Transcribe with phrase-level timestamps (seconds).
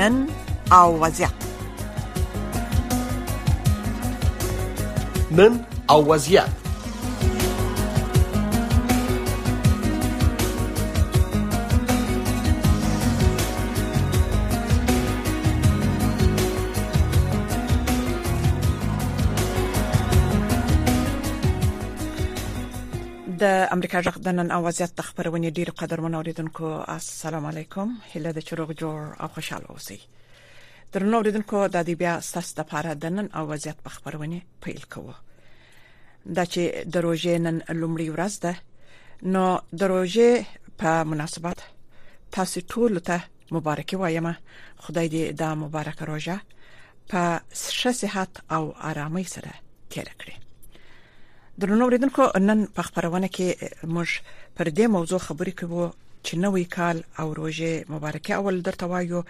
[0.00, 0.26] نن
[0.72, 1.28] او وضع
[5.30, 5.60] نن
[5.90, 6.59] او وضعیت
[23.80, 26.66] امریکا جغ د نن اوازيات تخبرونه ډیر قدرمن اوریدونکو
[26.98, 29.94] السلام علیکم هله د چروغ جوړ او خوشاله اوسئ
[30.96, 35.14] درنو اوریدونکو د دې بیا ستاسو لپاره د نن اوازيات خبرونه پیل کوو
[36.36, 36.62] دا چې
[36.98, 38.54] د روژې نن لومړی ورځ ده
[39.38, 39.46] نو
[39.84, 40.30] د روژې
[40.84, 41.58] په مناسبت
[42.40, 43.18] تاسو ټول ته
[43.60, 44.28] مبارکي وایم
[44.84, 46.36] خدای دې دا مبارک روژه
[47.10, 47.22] په
[47.78, 48.62] ښه صحت او
[48.92, 49.52] آرامۍ سره
[49.96, 50.36] تیر کړئ
[51.58, 53.48] درنو اوریدونکو نن په خبرونه کې
[53.94, 54.10] موږ
[54.58, 55.84] پر دې موضوع خبرې کوو
[56.26, 59.20] چې نوې کال او روزه مبارکي اول درته وایو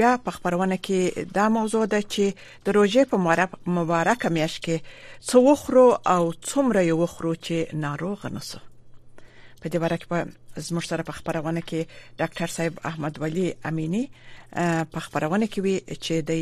[0.00, 1.00] بیا په خبرونه کې
[1.38, 2.24] دا موضوع ده چې
[2.68, 3.16] د روزه په
[3.78, 4.76] مبارکه میاش کې
[5.30, 7.54] څو وخرو او څومره یو وخرو چې
[7.86, 8.58] ناروغ نسو
[9.60, 10.18] په دې باره کې په
[10.68, 11.80] زموږ سره په خبرونه کې
[12.22, 14.04] ډاکټر صاحب احمد ولی امینی
[14.92, 16.32] په خبرونه کې وی چې د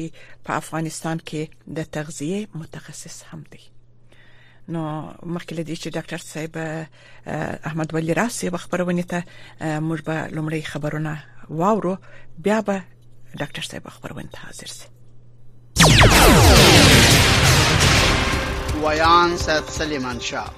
[0.47, 1.43] په افغانستان کې
[1.81, 3.63] د تغذیه متخصص هم دی
[4.75, 4.83] نو
[5.35, 6.55] مخکې لدی چې ډاکټر صاحب
[7.71, 9.19] احمد ولی راسي خبرونه ته
[9.89, 11.13] موږ به لمړی خبرونه
[11.63, 11.95] واورو
[12.47, 12.77] بیا به
[13.41, 14.87] ډاکټر صاحب خبرونه ته حاضر سي
[18.83, 20.51] ویان سید سلیمان شاه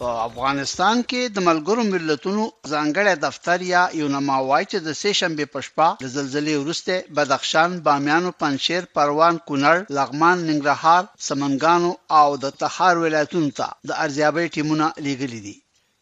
[0.00, 2.42] په افغانستان کې د ملګرو ملتونو
[2.72, 8.22] ځانګړی دفتر یا یونما وایي چې د سېشنبه په شپه د زلزلې وروسته بدخشان، بامیان
[8.28, 14.86] او پنشیر، پروان، کونړ، لغمان، ننګرهار، سمنګانو او د تخار ولایتونو ته د ارزیابي ټیمونه
[15.04, 15.56] لیږلي دي.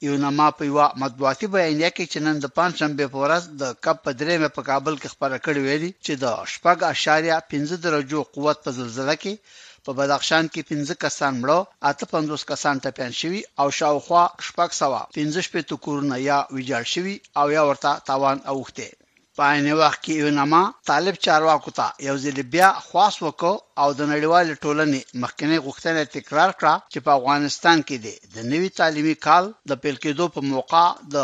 [0.08, 4.10] یونما په یو مطبوعاتي بیان کې چې نن د پنځشنبه په ورځ د کپ په
[4.20, 9.34] درېمه په کابل کې خبره کړې ویلي چې د 8.5 درجو قوت په زلزلې کې
[9.88, 11.58] په بدخشان کې 15 کسان مړه
[11.90, 17.14] اته 50 کسان ټپيان شوي او شاوخوا شپږ سوا 15 په تکورونه یا ویجاړ شوي
[17.40, 18.88] او یا ورته تاوان اوخته
[19.38, 23.88] په عین وخت کې یو نامه طالب چارواکو ته یو ځل بیا خواص وکړ او
[23.98, 27.96] د نړیوال ټولنې مخکنی غوښتنه تکرار کړه چې په افغانستان کې
[28.34, 31.16] د نوي تعلیمي کال د پیل کېدو په موقع د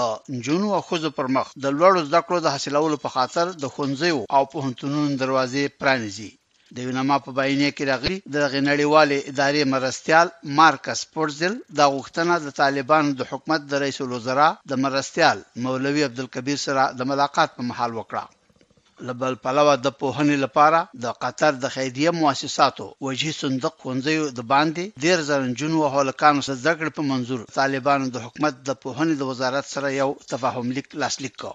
[0.45, 4.15] جنونو او خوځو پر مخ د لوړو زده کړو د حاصلولو په خاطر د خونځو
[4.37, 6.31] او په هنتونو دروازې پرانیزي
[6.77, 10.27] د یونما په بیانیه کې راغلي د غنړیوالې ادارې مرستيال
[10.59, 16.59] مارکس پورزل دا غوښتنه د طالبانو د حکومت د رئیس الوزرا د مرستيال مولوي عبدالکبیر
[16.67, 18.25] سره د ملاقات په محل وکړه
[19.09, 24.83] لبل پلاوه د پوهنې لپاره د قطر د خیریه مؤسساتو وجهي صندوق خونځیو د باندې
[25.05, 29.65] ډیر زرنجونو او هلکانو سره ذکر په منزور طالبانو د حکومت د پوهنې د وزارت
[29.75, 31.53] سره یو تفاهم لیک لاسلیک کړ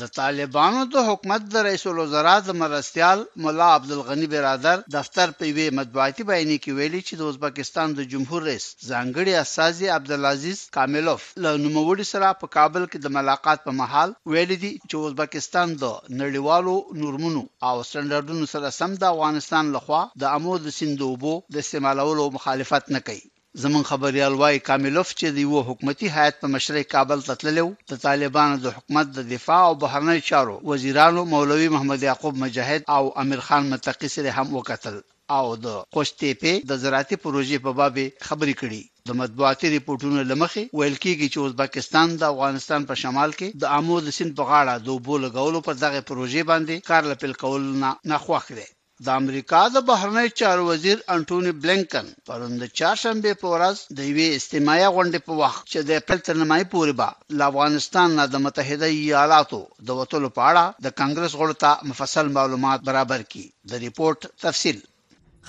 [0.00, 5.66] د طالبانو د حکومت د رئیس الوزرا د مرستيال مولا عبدالغنی برادر دفتر په وی
[5.78, 11.50] مطبوعاتي بیانیه کې ویلي چې د ازبکستان د جمهور رئیس ځانګړي اساسي عبدالعزيز کاملوف له
[11.64, 15.84] نوموړي سره په کابل کې د ملاقات په محل ویلي دي چې ازبکستان د
[16.22, 21.56] نړیوالو نورمونو او سټانډرډونو سره سم د افغانستان لخوا د امو د سیند اوبو د
[21.64, 23.24] استعمالولو مخالفت نه کوي
[23.62, 28.00] زمون خبريال وايي کاملوف چې د یو حکومتي هیئت په مشرۍ کابل ته تللو د
[28.06, 33.40] طالبانو د حکومت د دفاع او بهرنی چارو وزیرانو مولوي محمد يعقوب مجاهد او امیر
[33.50, 34.96] خان متقي سره هم وکتل
[35.38, 35.66] او د
[35.96, 37.94] قشتېپې د زراعتي پروژې په باب
[38.28, 38.80] خبرې کړې
[39.12, 43.96] د مطبوعاتي ریپورتونو لمخې ویل کېږي چې ازبکستان د افغانستان په شمال کې د آمو
[44.06, 47.62] د سیند په غاړه د وبو لګولو پر دغه پروژې باندې کار لپاره کول
[48.10, 48.68] نه خوښ دی
[49.06, 54.84] د امریکا د بهرنی چارو وزیر انټونی بلنکن پروند چهارشنبه په ورځ د یوې استماعي
[54.84, 57.08] غونډې په وخت چې د خپل تنمای پورې با
[57.40, 59.58] ل افغانستان نه د متحده ایالاتو
[59.90, 64.80] د وټلو پاړه د کانګرس غړو ته مفصل معلومات برابر کړي د ریپورت تفصیل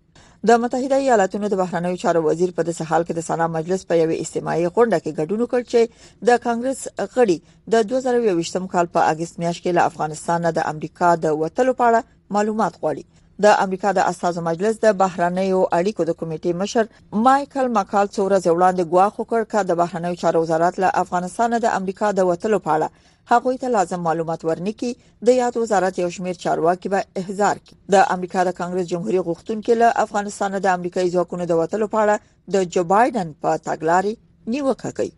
[0.48, 3.94] د متحده ایالاتونو د بهرنیو چارو وزیر په داسې حال کې د سنا مجلس په
[4.02, 5.80] یوې اجتماعي غونډه کې ګډون وکړ چې
[6.28, 6.80] د کانګرس
[7.14, 7.36] غړي
[7.72, 11.84] د 2023م کال په اگست میاشت کې له افغانستان نه د امریکا د وټلو په
[11.88, 13.04] اړه معلومات غواړي
[13.44, 18.84] د امریکا د اساسي مجلس د بهرنیو اړیکو د کمیټې مشر مايكل مکال څوره ځوړاندې
[18.94, 23.56] غواخو کړ ک د بهرنیو چارو وزارت له افغانستان د امریکا د وټلو پاړه هغوی
[23.64, 24.92] ته لازم معلومات ورنکي
[25.28, 29.78] د یاد وزارت یو شمیر چارواکي به احضار کړي د امریکا د کانګرس جمهوریت غوښتونکو
[29.84, 34.16] له افغانستان د امریکایي ځواکونو د وټلو پاړه د جو بایدن په تاګلاري
[34.54, 35.12] نیوکه کوي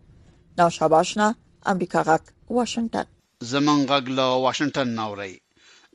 [0.61, 1.31] نو شاباشنا
[1.75, 3.15] امریکا غک واشنگټن
[3.53, 5.31] زمونږ غږ له واشنگټن ناوړی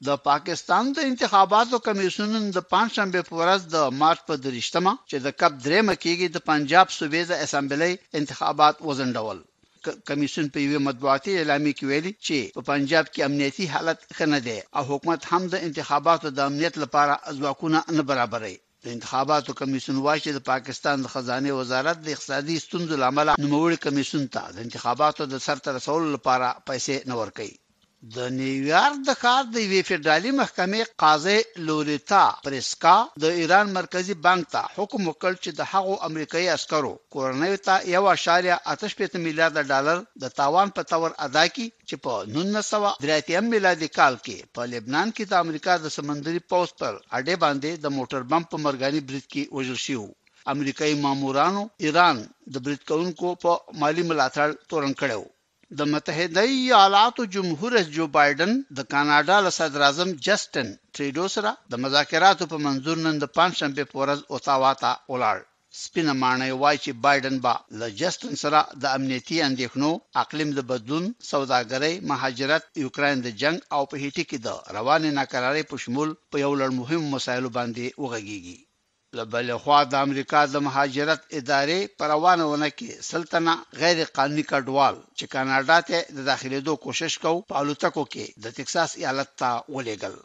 [0.09, 5.29] د پاکستان د انتخاباتو کمیشن د پنځشنبه په ورځ د مارچ په درشتمه چې د
[5.41, 9.39] کپ درېمه کېږي د پنجاب صوبې د اسمبلی انتخابات وزندول
[10.09, 14.57] کمیشن په یوه مطبوعاتي اعلامیه کې ویلي چې په پنجاب کې امنیتي حالت خنه ده
[14.77, 18.55] او حکومت هم د انتخاباتو د امنیت لپاره ځواکونه نه برابرې
[18.85, 24.23] د انتخاباتو کمیشن وايي د پاکستان د خزانه وزارت د اقتصادي ستونزو لامل نوموړي کمیشن
[24.35, 27.55] ته د انتخاباتو د سرته رسولو لپاره پیسې نه ورکوي
[28.17, 34.43] د نیویارک د ښار د وی فدرالي محکمې قاضي لوریتا پرسکا د ایران مرکزی بانک
[34.55, 40.69] ته حکم وکړ چې د هغو امریکایي عسکرو کورنۍ ته 1.85 میلیارډ ډالر د تاوان
[40.79, 45.75] په تور ادا کړي چې په 1983 میلادي کال کې په لبنان کې د امریکا
[45.85, 50.05] د سمندري پوسټ پر اډه باندې د موټر بم په مرګاني برید کې وژل شو
[50.55, 52.25] امریکایي مامورانو ایران
[52.57, 53.53] د برید کوونکو په
[53.85, 55.23] مالی ملاتړ تورن کړو
[55.81, 61.51] د متحده ایالاتو جمهور رئیس جو بایدن د کاناډا له صدر اعظم جسټن تریډو سره
[61.71, 65.39] د مذاکراتو په منځور نن د پنځشنبه په ورځ اوتاوا ته ولاړ
[65.83, 69.91] سپینه مانه وای چې بایدن با له جسټن سره د امنیتي اندېښنو
[70.23, 75.63] اقلیم د بدلون سوداګرۍ مهاجرت یوکرين د جنگ او په هیټي کې د رواني ناکرارۍ
[75.71, 78.59] په شمول په یو لړ مهم مسایلو باندې وغږیږي
[79.21, 85.79] لبل خوا د امریکا د مهاجرت ادارې پروانهونه کې سلطنه غیر قانوني کډوال چې کاناډا
[85.89, 90.17] ته د داخليدو کوشش کو پالوتکو کې د ټکساس ایالت ته ولېګل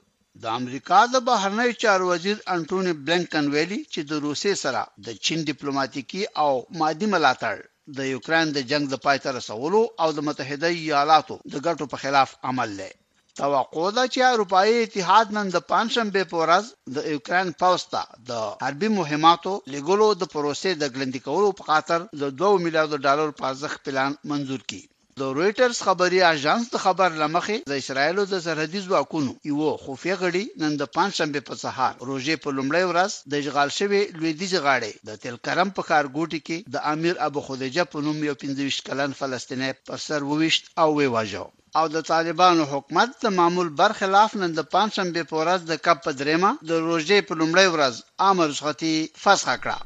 [0.44, 5.40] د امریکا د بهرنی چار وزیر انټونی بلنکن ویلي چې د روسي سره د چین
[5.50, 7.56] ډیپلوماټیکی او مادي ملاتړ
[7.98, 11.98] د یوکرين د جنگ د پای ته رسولو او د متحده ایالاتو د ګټو په
[12.04, 12.98] خلاف عمل لري
[13.44, 16.66] توقع ده چې اروپאי اتحاد نن د پنځشنبه په ورځ
[16.96, 22.34] د یوکرين پوستا د حربي مهماتو لګولو د پروسې د ګلندې کولو په خاطر د
[22.42, 24.84] 2 میلیارډ ډالر پازخ پلان منزور کړي
[25.22, 30.44] د رويټرز خبري اژانس د خبر لمخې د اسرایلو د سرحدي ځواکونو یو خفیه غړي
[30.64, 35.22] نن د پنځشنبه په سهار روزې په لومړی ورځ د اشغال شوی لویدیځ غاړې د
[35.26, 40.06] تلکرم په کارګوټي کې د امیر ابو خدیجه په نوم یو 25 کلن فلسطینی پر
[40.08, 41.46] سر وويشت او وواژه
[41.76, 46.52] او د طالبانو حکومت د معمول برخلاف نن د پنځم په ورځ د کپ درېما
[46.72, 47.96] د روزې په لومړی ورځ
[48.26, 49.78] عامه رخصتي فسخ کړه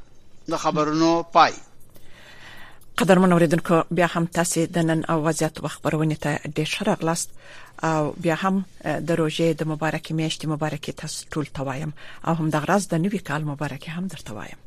[0.53, 1.53] د خبرونو پای
[3.01, 7.29] قدرمن اوریدونکو بیا هم تاسو د نن او وضعیت خبرونه ته ډېر شرف لاست
[7.91, 8.55] او بیا هم
[9.07, 11.91] د روزې د مبارکې میاشتې مبارکې تاسو ټول توایم
[12.27, 14.59] او هم د غرض د نوې کال مبارکې هم درته وایم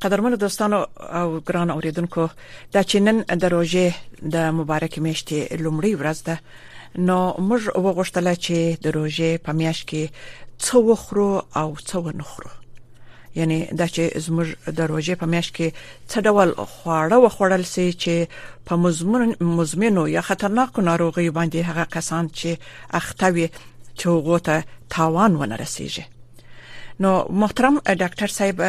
[0.00, 2.28] قدرمنو دوستانو او ګران اوریدونکو
[2.74, 3.92] دا چې نن د روزې
[4.34, 6.40] د مبارک میاشتې لومړی ورځ ده
[7.10, 8.56] نو موږ وغوښتل چې
[8.86, 10.10] د روزې په میاشت کې
[10.62, 12.50] څه وخورو او څه ونخورو
[13.38, 14.48] یعنی دا چې زموږ
[14.80, 15.68] د روزې په میاشت کې
[16.10, 18.14] څه ډول خواړه وخوړل سي چې
[18.70, 22.48] په مزمن مزمنو یا خطرناک ناروغي باندې هغه کسان چې
[23.00, 23.48] اختوي
[23.98, 24.56] چې وګوته
[24.96, 26.04] تاوان ونه رسیږي
[27.06, 27.14] نو
[27.44, 28.62] محترم ډاکټر صاحب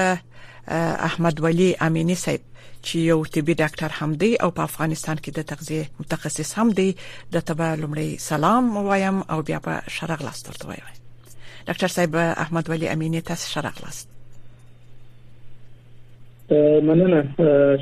[1.07, 2.41] احمد ولی امینی صاحب
[2.87, 6.89] چې یو طبي ډاکټر هم دی او په افغانستان کې د تغذیه متخصص هم دی
[7.33, 10.87] د تبه لمړی سلام وایم او بیا په شرغ لاس ترته وایم
[11.67, 13.97] ډاکټر صاحب احمد ولی امینی تاسو شرغ لاس
[16.87, 17.19] مننه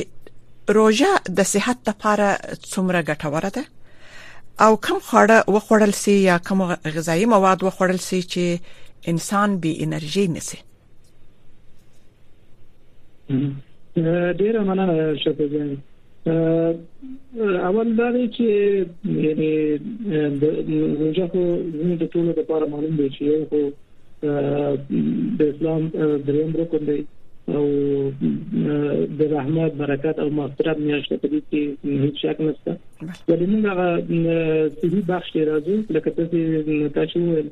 [0.78, 2.28] روژه د صحت لپاره
[2.72, 3.64] څومره ګټوره ده
[4.64, 6.58] او کم خواړه وخوړل سي یا کم
[6.96, 8.44] غذایی مواد وخوړل سي چې
[9.12, 10.58] انسان به انرژي نسي
[14.40, 15.68] ډیر مننه شپږم
[17.68, 18.46] اول دا دی چې
[19.24, 19.54] یعنی
[20.40, 20.42] د
[21.00, 21.42] روژه خو
[22.00, 23.72] د ټولو لپاره معلوم دی چې یو
[25.36, 25.82] د اسلام
[26.26, 27.00] دریم رکن دی
[27.58, 27.64] او
[29.20, 31.62] د رحمت برکت او مغفرت میاشته په دې کې
[32.02, 32.72] هیڅ شک نشته
[33.28, 33.88] ولې موږ هغه
[34.82, 36.40] صحیح بخش راځو لکه چې
[36.96, 37.48] تاسو وویل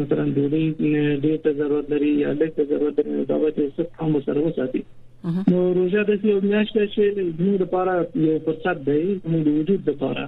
[0.00, 0.64] مثلا ډوډۍ
[1.22, 4.80] ډېر ضرورت لري یا لږ ضرورت لري دا به څه هم سره وساتي
[5.50, 7.04] نو روزه د یو میاشت چې
[7.42, 7.92] موږ لپاره
[8.26, 10.24] یو فرصت دی موږ د وجود لپاره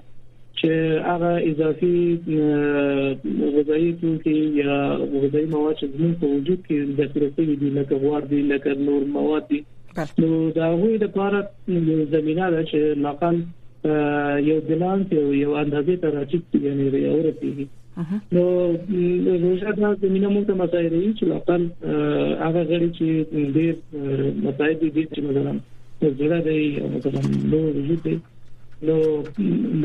[0.58, 0.70] چې
[1.08, 1.96] هغه اضافي
[3.56, 4.74] غذایی توکي یا
[5.22, 9.02] غذایی مواد چې موږ په وجود کې د ذخیره دي لکه غوړ دي لکه نور
[9.18, 9.60] مواد دي
[10.22, 11.38] نو دا غوې لپاره
[11.92, 13.36] یو زمينه ده چې نقل
[14.50, 17.66] یو بلانس یو اندازې ته راچېږي یعنی راورتيږي
[18.34, 18.42] نو
[19.44, 21.62] روزه دا د مینه موږ ته مسایل دي چې خپل
[22.44, 23.06] هغه غړي چې
[23.56, 23.74] ډېر
[24.44, 25.52] مسایل دي چې مثلا
[26.20, 27.20] زړه دی او مثلا
[27.50, 28.16] نو وجود دی
[28.88, 28.96] نو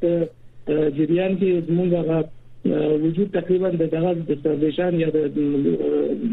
[0.98, 1.50] جریان کې
[1.80, 2.18] موږ هغه
[2.66, 5.18] وجود تقریبا د دغه د سرویشن یا د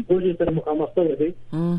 [0.07, 1.29] بوجي سره مخامخ شوی دی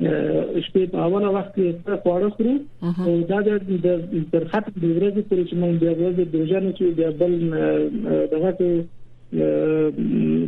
[0.00, 1.66] شپې په اول وخت کې
[2.02, 2.54] خواړه خوري
[3.06, 3.38] او دا
[3.84, 7.32] د تر خط د ورځې پورې چې موږ د ورځې د ورځې چې د بل
[8.32, 8.68] دغه ته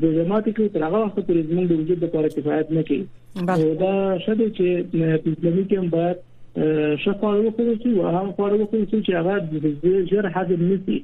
[0.02, 3.04] د جماعت کې تر هغه وخت پورې موږ د وجود لپاره کفایت نه کوي
[3.52, 4.66] او دا شته چې
[5.22, 6.16] په اسلامي کې هم باید
[7.04, 9.34] شفاعه وکړي چې هغه خواړه وکړي چې هغه
[9.84, 10.98] د ژر حجم نشي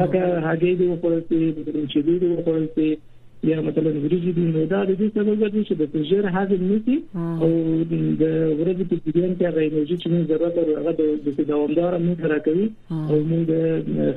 [0.00, 1.20] لکه هګۍ دی وکړي
[1.92, 2.90] چې دی وکړي
[3.44, 6.96] یا مثلا وریجې د میدا د دې سبب ګرځي چې د پرژر حاصل نشي
[7.42, 7.50] او
[7.90, 8.24] د
[8.60, 11.02] ورځې په جریان کې رینرژي چې موږ ضرورت لرو هغه د
[11.50, 12.66] دوامدار موږ راکوي
[13.10, 13.54] او موږ د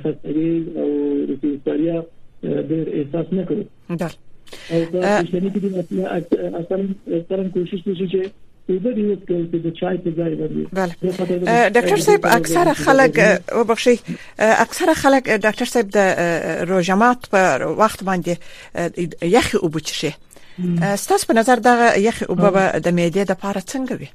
[0.01, 0.87] خستګي او
[1.29, 1.97] د استریا
[2.69, 3.63] ډېر احساس نه کوو
[4.73, 5.69] او دا چې نه کېږي
[6.61, 6.77] اصلا
[7.21, 8.19] اصلا کوشش کوي چې
[8.69, 10.65] پیډر یو کول چې د چای په ځای ورني
[11.77, 13.15] ډاکټر صاحب اکثره خلک
[13.59, 13.95] وبخښي
[14.65, 15.97] اکثره خلک ډاکټر صاحب د
[16.71, 17.41] روجمات په
[17.83, 18.33] وخت باندې
[19.37, 20.11] یخي وبچشي
[21.03, 21.73] ستاسو په نظر دا
[22.07, 24.09] یخي وبو د معده د لپاره څنګه وي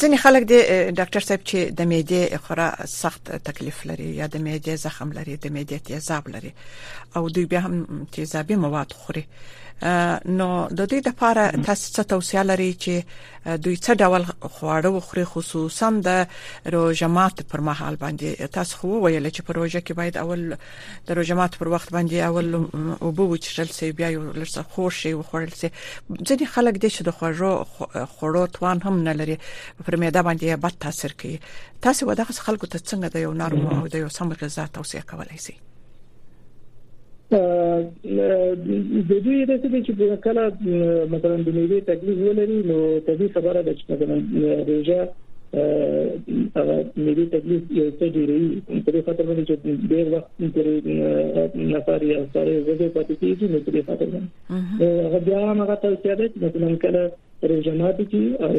[0.00, 0.54] ځینې خلک د
[1.00, 2.68] ډاکټر صاحب چې د معدې خورا
[2.98, 6.52] سخت تکلیف لري یا د معدې زخم لري د معدې تیزاب لري
[7.16, 9.24] او دوی بیا هم تیزابي مواد خوري
[10.40, 12.94] نو د دې لپاره تاسو څه توصيه لري چې
[13.64, 14.22] دوی څه ډول
[14.56, 16.10] خواړه وخوري خصوصا د
[16.74, 20.56] روزمات پر مهال باندې تاسو خو ویل چې په روزه کې باید اول
[21.08, 22.48] د روزمات پر وخت باندې اول
[23.02, 25.68] او بو وچل سي بیا یو لږ خوش شي وخورل سي
[26.28, 27.52] ځینې خلک د شه د خوړو
[28.14, 29.36] خوړو توان هم نه لري
[29.84, 31.36] پر معده باندې بد تاثیر کوي
[31.88, 35.38] تاسو ودغه خلکو ته څنګه د یو نرم او د یو سم غذا توصيه کولای
[35.48, 35.56] شئ
[37.32, 39.92] د دې د څه چې
[40.26, 40.42] کله
[41.12, 44.16] مثلا د میوې تکلیف ولري نو طبي خبره ده چې مثلا
[44.70, 45.00] رژه
[46.58, 48.42] هغه ملي تکلیف یو څه ډیری
[48.84, 53.82] په خاطر باندې چې ډیر وخت پورې نفر یا سره زده پاتې کیږي نو په
[53.88, 57.02] خاطر باندې هغه بیا هغه ته څه ده مثلا کله
[57.52, 58.54] رجمات کی او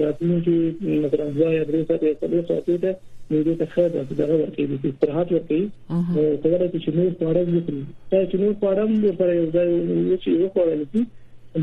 [0.04, 2.92] راتلونکي کې مثلا ځای درې ساعتې سبا ساعتې ته
[3.32, 5.60] معدې ته خیر ده دا ورته دي چې ترحات ورته
[5.94, 6.00] او
[6.44, 9.70] کله چې نور فارم وکړي دا چې نور فارم لپاره یو ځای
[10.10, 10.80] وشي یو فارم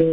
[0.00, 0.04] نو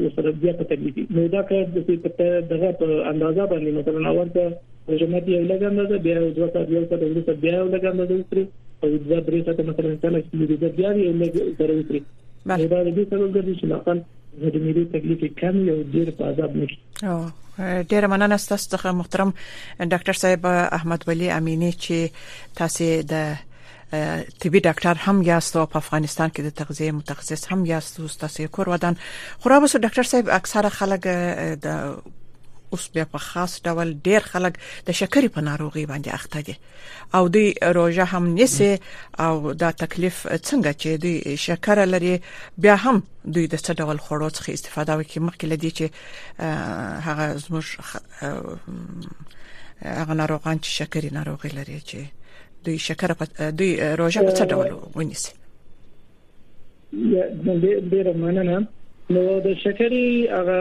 [0.00, 4.10] وسره بیا په تکلیف نو دا که د دې په دغه په اندازا باندې مثلا
[4.10, 7.90] اورته جماعت یو لږ اندازا بیا یو دوه کار یو څه د بیا یو لږ
[7.92, 8.44] اندازا وستري
[8.82, 12.02] او دا درې څه مثلا څنګه چې دې بیا یو لږ درې وستري
[12.46, 13.98] بله دا دې سبب ګرځي چې لاقل
[14.40, 16.76] د دې ملي تکلیف کم یو ډیر په عذاب نشي
[17.10, 17.16] او
[17.92, 19.30] ډیر مننه ستاسو څخه محترم
[19.92, 20.42] ډاکټر صاحب
[20.78, 21.96] احمد ولی امینی چې
[22.60, 23.14] تاسو د
[24.40, 28.48] طبي ډاکټر هم یاست او په افغانستان کې د تغذیه متخصص هم یاست او تاسو
[28.58, 28.94] کور ودان
[29.40, 31.02] خو را وسو ډاکټر صاحب اکثره خلک
[31.68, 32.04] د
[32.74, 34.54] اوس بیا په خاص ډول ډیر خلک
[34.86, 36.54] د شکرې په ناروغي باندې اخته دي
[37.16, 38.72] او دوی روزه هم نیسي
[39.26, 40.16] او دا تکلیف
[40.48, 42.14] څنګه چې دوی شکر لري
[42.66, 45.84] بیا هم دوی د څه ډول خوړو څخه استفاده وکړي مخکې لدی چې
[47.06, 47.66] هغه زموږ
[49.98, 51.98] هغه ناروغان چې شکرې ناروغي لري چې
[52.66, 53.24] دوی شکر په
[53.58, 53.70] دوی
[54.02, 54.68] روزه په څه ډول
[55.00, 55.32] ونیسي
[57.90, 58.56] ډیره مننه
[59.12, 60.56] نو د شکرې هغه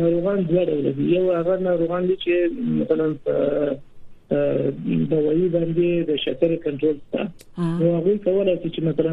[0.00, 3.06] ناروغان دوه ډول دي یو هغه ناروغان دي چې مثلا
[5.10, 7.22] د وایي باندې د شکر کنټرول تا
[7.78, 9.12] نو هغه کولای شي چې مثلا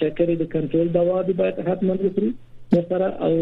[0.00, 2.30] شکر د کنټرول دوا دی باید حتمن وکړي
[2.70, 3.32] تر سره او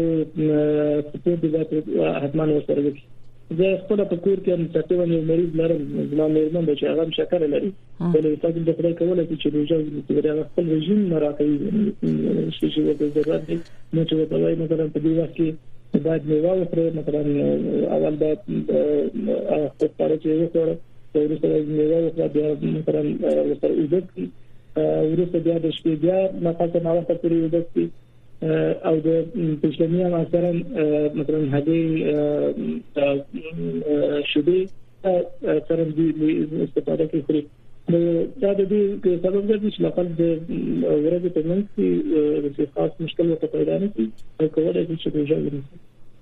[1.21, 1.77] په دې ځای کې
[2.23, 3.05] حتمن وسره وکړي
[3.57, 5.83] زه خپل په کور کې هم تقریبا یو مریض لرم
[6.13, 10.23] زما مېرمن چې هغه شکر لري بلې تاسو د خدای کولای شي چې روزه چې
[10.25, 13.57] دا خپل رژیم نه راکړي شي چې د ضرورت دی
[13.93, 17.21] نو چې په وای مثلا په دې وخت کې باید میوه وخورم مثلا
[17.99, 18.39] اول باید
[19.51, 20.77] هغه خپل چې وخورم
[21.13, 27.11] ورسره میوه وخورم بیا مثلا ورسره عزت ورسره بیا د شپې بیا مثلا نو وخت
[27.21, 27.67] پورې عزت
[28.87, 29.09] او د
[29.61, 30.51] پښتني هم اکثرا
[31.19, 31.83] مثلا هګي
[34.31, 34.59] شوبې
[35.67, 36.07] تر دې
[36.65, 37.41] استفاده کوي
[37.91, 37.99] نو
[38.41, 40.23] دا د دې په سبب ګرځي چې لقب د
[41.05, 41.87] ورځې په منځ کې
[42.55, 44.05] د خاص مشکل ته پیدا نه شي
[44.39, 45.75] او کولای شي چې بجای ورسي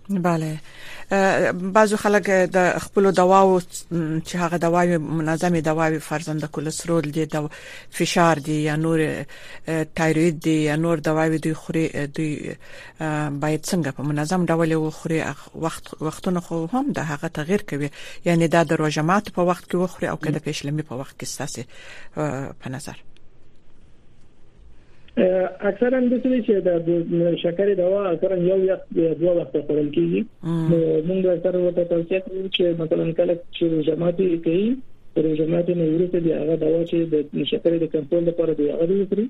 [0.10, 0.58] بله
[1.54, 3.60] بعضو خلک د خپل دواو
[4.28, 7.50] چې هغه دواوی منظمې دواوی فرزند د کولسټرول دي د
[8.00, 9.00] فشار دي یا نور
[10.00, 12.56] تایروید دي یا نور دواوی دوی خوري دوی
[13.42, 15.24] باید څنګه په منظم ډول وخوري
[15.66, 17.90] وخت وختونه خو هم د هغه تغییر کوي
[18.26, 21.64] یعنی دا د روزمات په وخت کې وخوري او کله پېشلمي په وخت کې ستاسو
[22.62, 23.04] په نظر
[25.20, 28.76] اکثرا د څه چې د شکر دوا اکثرا یو یا
[29.20, 30.22] دوه وخت خورل کیږي
[30.72, 34.66] نو موږ سره وته توصیه کوو چې مثلا کله چې جماعتي کوي
[35.20, 36.98] پر جماعتي نه ورته دی هغه دوا چې
[37.36, 39.24] د شکر د کنټرول لپاره دی هغه ورته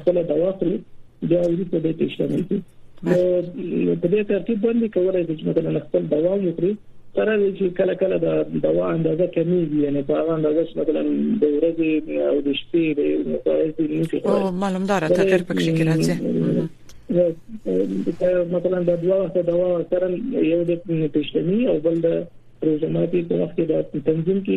[0.00, 0.80] خپل دوا خوري
[1.28, 6.34] بیا ورته د پښلمي کې په دې ترتیب باندې کولای شي چې مثلا خپل دوا
[6.36, 6.74] وکړي
[7.16, 8.26] تر دې چې کله کله د
[8.64, 11.02] دوا اندازه کمیږي یعنی په هغه اندازه چې مثلا
[11.42, 11.90] د ورځې
[12.30, 13.00] او د شپې د
[13.34, 16.14] مقایسې او معلوم دار تغیر پکې کې راځي
[18.56, 20.06] مثلا د دوا وخت دوا سره
[20.52, 20.72] یو د
[21.16, 22.08] پښتني او بل د
[22.68, 23.74] روزماتي په وخت د
[24.10, 24.56] تنظیم کې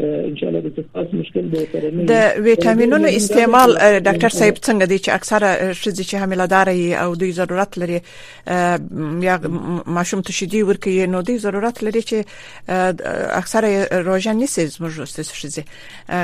[0.00, 2.14] ان شاء الله د تاسو مشکل به سره نه د
[2.46, 3.70] ویټامینونو استعمال
[4.06, 5.50] ډاکټر صاحب څنګه دي چې اکثره
[5.82, 6.66] شذې چې حاملدار
[7.04, 8.00] او دوی ضرورت لري
[9.28, 9.34] یا
[9.86, 12.16] ماشوم تشدي ورکي نو دوی ضرورت لري چې
[13.40, 15.62] اکثره روزه نيسي زموږ استاس شذې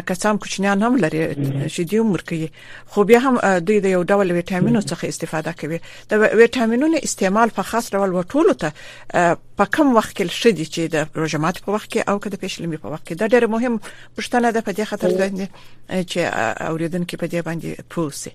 [0.07, 1.37] کسان کوچنیان هم لري
[1.69, 2.51] شدي ورکي
[2.87, 5.81] خو بیا هم دوی د یو ډول ویټامینو څخه استفاده کوي
[6.12, 8.73] د ویټامینونو استعمال په خاص ډول وټولو ته
[9.59, 12.77] په کم وخت کې شدي چې د روزه مات په وخت کې او کله پېښلمي
[12.85, 13.81] په وخت کې دا ډېر مهم مهم
[14.19, 15.29] پښتنه ده په دې خاطر ده
[16.11, 16.21] چې
[16.71, 18.33] اوریدونکو په دې باندې پوسي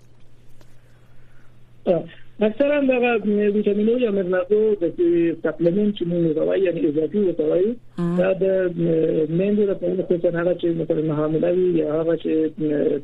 [2.47, 3.13] اکثرا دا
[3.55, 4.83] ویټامینو یا مرنازو د
[5.43, 7.69] سپلیمنت چې موږ راوایي یعنی اضافي وتاوي
[8.19, 8.45] دا د
[9.39, 12.31] مېندو لپاره څه څنګه هغه چې مثلا حامله وي یا هغه چې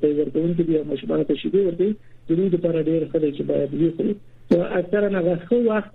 [0.06, 1.88] د ورکون کې بیا مشبانه تشې دي ورته
[2.28, 4.08] د دې لپاره ډېر خلک چې باید وي خو
[4.80, 5.94] اکثرا هغه خو وخت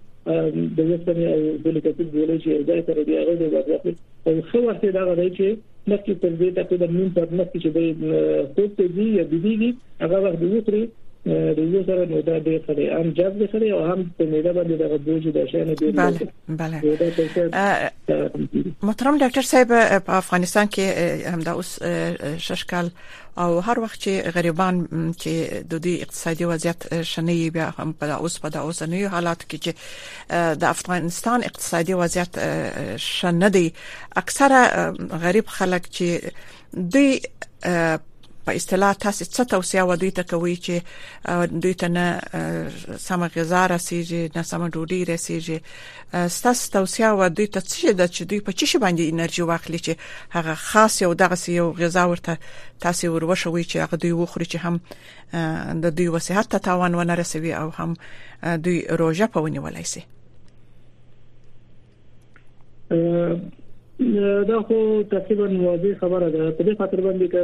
[0.77, 3.93] د وسپنې او د لیکل ګولې چې ځای سره دی هغه د واقعي
[4.27, 5.47] او څو وخت دا غوړي چې
[5.91, 7.79] مخکې تر دې ته د نیم پر مخکې چې د
[8.55, 9.69] کوټ ته دی یا بيدیږي
[10.03, 10.81] هغه وخت دی ترې
[11.25, 14.75] د یو سره نو دا به کړی هم جذب کړی او هم په میډه باندې
[14.81, 16.27] دا بوج د شین دی بله
[16.61, 16.77] بله
[18.87, 19.67] محترم ډاکټر صاحب
[20.07, 20.85] په افغانستان کې
[21.35, 21.71] هم دا اوس
[22.47, 22.87] شش کال
[23.37, 24.73] او هر وخت چې غریبان
[25.21, 25.33] چې
[25.71, 26.81] د دې اقتصادي وضعیت
[27.13, 29.71] شنې بیا هم په اوس په اوسنیو حالات کې چې
[30.61, 32.33] د افغانستان اقتصادي وضعیت
[33.09, 33.67] شنه دی
[34.27, 34.59] اکثره
[35.25, 36.07] غریب خلک چې
[36.95, 37.13] دوی
[38.45, 40.71] په اصطلاح تاسو څه توصيه و دوی ته کوي چې
[41.63, 42.21] دوی ته نه
[42.97, 45.61] سم غذا رسیږي نه سم ډوډۍ رسیږي
[46.45, 49.91] تاسو توصيه و دوی ته څه ده چې دوی په چی باندې انرژي واخلي چې
[50.35, 52.37] هغه خاص یو دغه یو غذا ورته
[52.79, 54.79] تاسو وروښوي چې هغه دوی وخوري چې هم
[55.83, 57.93] د دوی وصحت ته تاوان ونه رسوي او هم
[58.65, 60.01] دوی روژه پونی ولای شي
[64.49, 67.41] دا خو تقریبا واضح خبره ده په دې خاطر باندې چې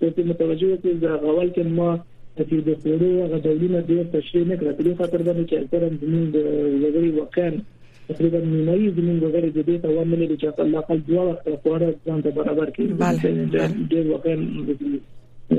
[0.00, 1.90] تاسو متوجه یاست چې غوال کې ما
[2.48, 5.82] چې د پیړو هغه دولینه ډیر تشریح نه کړ په دې خاطر باندې چې اکثر
[6.02, 6.38] زموږ د
[6.82, 7.52] وګړي وقار
[8.10, 11.88] تقریبا نیمایي زموږ وګړي د دې توان نه لري چې الله خپل دوه وخت خواړه
[12.06, 14.38] ځان ته برابر کړي ډیر وقار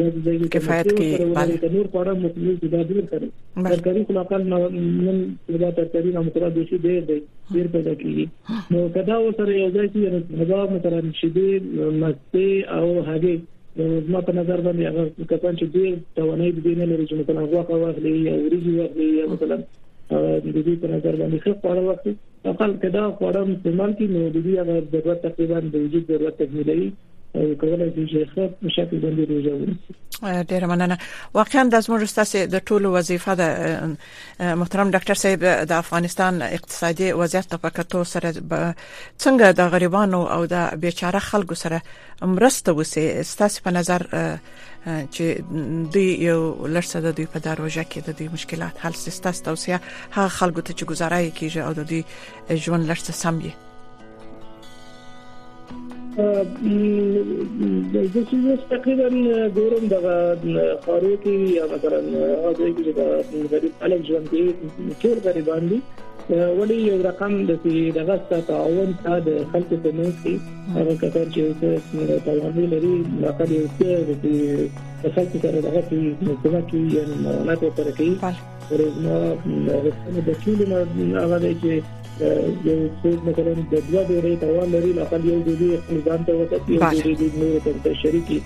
[0.00, 3.28] د کفایت کې بل د نور پاره مطلب د دې سره
[3.68, 7.18] ترکاري خو لوکل نن د ترکاري نو متره د شي ډېر دی
[7.54, 12.86] ډېر پیدا کیږي نو کدا و سره یو ځای چې هغه مثلا شیدې مستي او
[13.08, 13.38] هګي
[14.10, 17.82] زما په نظر باندې هغه کسان چې ډېر توانایي دي نه لري چې مثلا هغه
[17.86, 19.64] واخلي او ریږي واخلي مثلا
[20.14, 22.14] د دې په نظر باندې ښه خواړه ورکړي
[22.46, 26.36] او خلک دا خواړه استعمال کړي نو د دې هغه ضرورت تقریبا د وجود ضرورت
[26.42, 26.90] تکمیلوي
[27.36, 30.96] او کولای شي چې ښه په شکل باندې روزه ونیسي ډیر مننه
[31.38, 33.44] واقعا د زموږ ستاسو د ټولو وظیفه د
[34.62, 35.40] محترم ډاکټر صاحب
[35.70, 38.32] د افغانستان اقتصادي وضعیت په کتو سره
[39.22, 41.82] څنګه د غریبانو او د بیچاره خلکو سره
[42.36, 44.02] مرسته وسی ستاسو په نظر
[45.14, 45.24] چې
[45.94, 46.40] دوی یو
[46.74, 49.78] لړڅه د دوی په دروازه کې د دوی مشکلات حل سیستم توسعه
[50.16, 52.02] هغه خلکو ته چې گزارای کیږي او د دوی
[52.64, 53.54] ژوند لړڅه سم وي
[57.94, 58.36] د دې چې
[58.72, 59.08] تقریبا
[59.56, 59.94] ګورم د
[60.86, 62.00] خارو کې یا مثلا
[62.46, 65.78] هغه د غریب خلک ژوند کې ټول غریبان دي
[66.30, 67.52] وړي یو رقم د
[67.96, 68.14] دغه
[68.50, 70.34] تعاون ته د خلکو په منځ کې
[70.76, 71.58] هغه کتر چې اوس
[72.26, 72.94] تعاون لري
[73.26, 73.88] لکه یو څه
[75.04, 75.96] د خلکو سره دغه چې
[76.42, 78.10] کومه کې یو معلومات ورکړي
[79.68, 80.78] ورته د ټول نو
[81.22, 81.72] هغه دی چې
[82.68, 85.70] یو څه مثلا د دوه ډېرې تعاون لري لکه یو د دې
[86.10, 86.80] ځان ته وته یو
[87.20, 88.38] د دې نور ته شریکي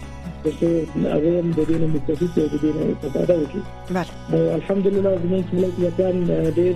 [0.58, 0.68] چې
[1.14, 3.62] هغه هم د دې نه متفق دي د دې نه استفاده وکړي
[3.96, 4.10] بله
[4.58, 6.16] الحمدلله زموږ ملت یتان
[6.58, 6.74] ډېر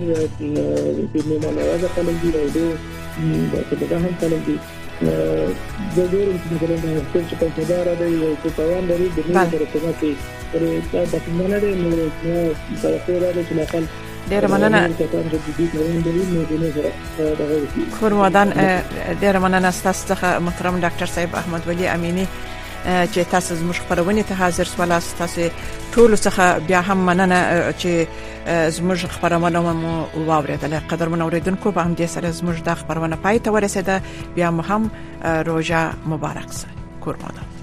[1.13, 2.73] په میمونه راځه خلک دي او ډېر
[3.69, 4.57] په دغه هم خلک دي
[5.95, 6.25] د ډېر
[6.55, 6.75] مثلا
[7.13, 10.11] د چې په تدار دی او په توان لري د دې سره کومه کې
[10.51, 10.61] پر
[10.93, 11.89] دا د څنګه نه نو
[12.25, 12.35] نو
[12.81, 13.81] دا خبره ده چې مثلا
[14.29, 14.79] ډیره مننه
[17.99, 18.49] خور مدان
[19.21, 22.25] ډیره مننه ستاسو څخه محترم ډاکټر صاحب احمد ولی امینی
[22.85, 25.47] چې تاسو زموږ خبرونه ته حاضر سوالاست تاسو
[25.93, 27.39] ټول څخه بیا هم مننه
[27.81, 27.91] چې
[28.77, 29.95] زموږ خبرونه مو
[30.29, 34.01] واوریدل قدر من اوریدونکو به هم دې سره زموږ د خبرونه پای ته ورسېده
[34.37, 34.91] بیا هم
[35.51, 35.83] روزه
[36.15, 36.67] مبارک سه
[37.09, 37.54] قربانه